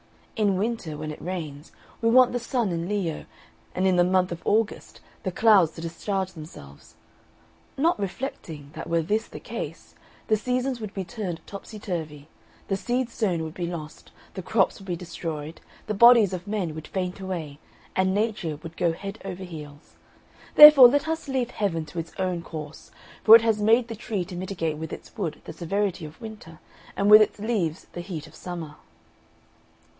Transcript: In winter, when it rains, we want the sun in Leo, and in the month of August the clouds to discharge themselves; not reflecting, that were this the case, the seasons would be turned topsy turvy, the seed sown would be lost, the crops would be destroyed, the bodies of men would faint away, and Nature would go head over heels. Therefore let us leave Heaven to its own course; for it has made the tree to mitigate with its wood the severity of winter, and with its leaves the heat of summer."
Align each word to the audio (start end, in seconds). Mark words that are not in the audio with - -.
In 0.35 0.57
winter, 0.57 0.97
when 0.97 1.11
it 1.11 1.21
rains, 1.21 1.71
we 2.01 2.09
want 2.09 2.31
the 2.31 2.39
sun 2.39 2.71
in 2.71 2.89
Leo, 2.89 3.25
and 3.75 3.85
in 3.85 3.97
the 3.97 4.03
month 4.03 4.31
of 4.31 4.41
August 4.43 4.99
the 5.21 5.31
clouds 5.31 5.73
to 5.73 5.81
discharge 5.81 6.31
themselves; 6.33 6.95
not 7.77 7.99
reflecting, 7.99 8.71
that 8.73 8.89
were 8.89 9.03
this 9.03 9.27
the 9.27 9.39
case, 9.39 9.93
the 10.27 10.35
seasons 10.35 10.81
would 10.81 10.95
be 10.95 11.03
turned 11.03 11.45
topsy 11.45 11.77
turvy, 11.77 12.27
the 12.67 12.75
seed 12.75 13.11
sown 13.11 13.43
would 13.43 13.53
be 13.53 13.67
lost, 13.67 14.09
the 14.33 14.41
crops 14.41 14.79
would 14.79 14.87
be 14.87 14.95
destroyed, 14.95 15.61
the 15.85 15.93
bodies 15.93 16.33
of 16.33 16.47
men 16.47 16.73
would 16.73 16.87
faint 16.87 17.19
away, 17.19 17.59
and 17.95 18.11
Nature 18.15 18.55
would 18.63 18.75
go 18.75 18.93
head 18.93 19.19
over 19.23 19.43
heels. 19.43 19.93
Therefore 20.55 20.87
let 20.87 21.07
us 21.07 21.27
leave 21.27 21.51
Heaven 21.51 21.85
to 21.85 21.99
its 21.99 22.13
own 22.17 22.41
course; 22.41 22.89
for 23.23 23.35
it 23.35 23.43
has 23.43 23.61
made 23.61 23.87
the 23.87 23.95
tree 23.95 24.25
to 24.25 24.35
mitigate 24.35 24.77
with 24.77 24.91
its 24.91 25.15
wood 25.15 25.39
the 25.45 25.53
severity 25.53 26.05
of 26.05 26.19
winter, 26.19 26.57
and 26.97 27.11
with 27.11 27.21
its 27.21 27.37
leaves 27.37 27.85
the 27.93 28.01
heat 28.01 28.25
of 28.25 28.33
summer." 28.33 28.77